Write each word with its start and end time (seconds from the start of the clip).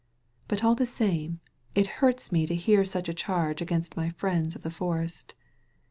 But 0.47 0.63
all 0.63 0.73
the 0.73 0.87
same, 0.87 1.41
it 1.75 1.85
hurts 2.01 2.31
me 2.31 2.47
to 2.47 2.55
hear 2.55 2.83
such 2.83 3.07
a 3.07 3.13
charge 3.13 3.61
against 3.61 3.95
my 3.95 4.09
friends 4.09 4.55
of 4.55 4.63
the 4.63 4.71
forest. 4.71 5.35